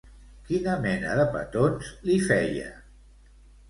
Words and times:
Quina 0.47 0.77
mena 0.85 1.19
de 1.21 1.27
petons 1.37 1.95
li 2.09 2.19
feia? 2.29 2.77